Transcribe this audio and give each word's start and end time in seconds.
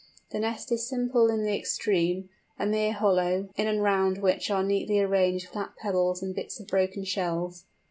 The 0.31 0.39
nest 0.39 0.71
is 0.71 0.83
simple 0.89 1.29
in 1.29 1.43
the 1.43 1.55
extreme—a 1.55 2.65
mere 2.65 2.91
hollow, 2.93 3.49
in 3.55 3.67
and 3.67 3.83
round 3.83 4.17
which 4.17 4.49
are 4.49 4.63
neatly 4.63 4.99
arranged 4.99 5.45
flat 5.47 5.75
pebbles 5.77 6.23
and 6.23 6.33
bits 6.33 6.59
of 6.59 6.65
broken 6.65 7.03
shells. 7.03 7.65